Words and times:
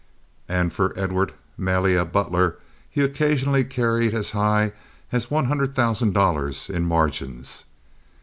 And 0.49 0.73
for 0.73 0.97
Edward 0.97 1.31
Malia 1.59 2.05
Butler 2.05 2.57
he 2.89 3.01
occasionally 3.03 3.63
carried 3.63 4.15
as 4.15 4.31
high 4.31 4.71
as 5.11 5.29
one 5.29 5.45
hundred 5.45 5.75
thousand 5.75 6.13
dollars 6.13 6.71
in 6.71 6.85
margins. 6.87 7.65